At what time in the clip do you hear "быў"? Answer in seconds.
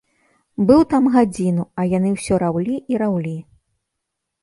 0.69-0.81